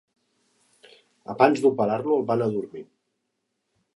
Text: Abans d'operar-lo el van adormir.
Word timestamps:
Abans 1.33 1.61
d'operar-lo 1.65 2.17
el 2.21 2.27
van 2.33 2.43
adormir. 2.47 2.85